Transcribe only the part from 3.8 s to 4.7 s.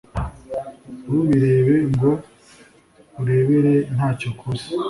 ntacyo ukoze